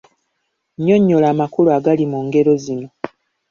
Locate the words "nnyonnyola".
0.77-1.27